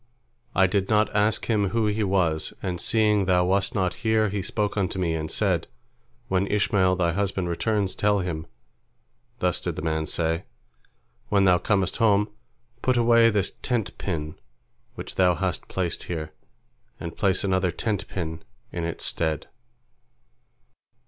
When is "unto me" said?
4.75-5.13